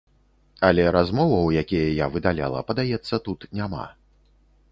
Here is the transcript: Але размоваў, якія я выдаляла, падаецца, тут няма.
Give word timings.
Але 0.67 0.85
размоваў, 0.95 1.49
якія 1.63 1.91
я 2.03 2.07
выдаляла, 2.15 2.65
падаецца, 2.71 3.15
тут 3.27 3.39
няма. 3.59 3.85